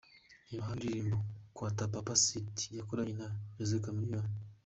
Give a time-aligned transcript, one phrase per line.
[0.49, 1.15] Reba hano indirimbo
[1.51, 4.27] Nkwaata Papa Cidy yakoranye na Jose Chameleon.